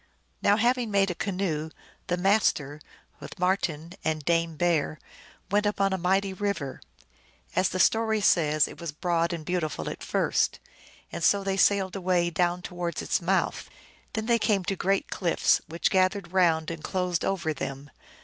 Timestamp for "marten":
3.37-3.93